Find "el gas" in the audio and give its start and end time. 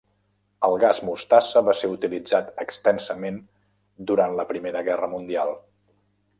0.67-1.01